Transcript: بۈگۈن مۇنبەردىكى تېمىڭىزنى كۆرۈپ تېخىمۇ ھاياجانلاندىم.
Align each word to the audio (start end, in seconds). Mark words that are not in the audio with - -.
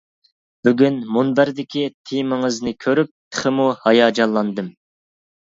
بۈگۈن 0.67 0.95
مۇنبەردىكى 1.17 1.83
تېمىڭىزنى 2.13 2.73
كۆرۈپ 2.87 3.13
تېخىمۇ 3.13 3.69
ھاياجانلاندىم. 3.85 4.75